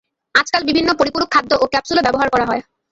[0.35, 2.61] আজকাল বিভিন্ন পরিপূরক খাদ্য ও ক্যাপসুলও ব্যবহার করা হয়।